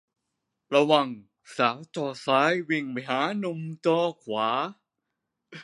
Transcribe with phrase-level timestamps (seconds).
[0.75, 1.07] ระวัง
[1.57, 4.49] สาวจอซ้ายวิ่งไปหาหนุ่มจอขวา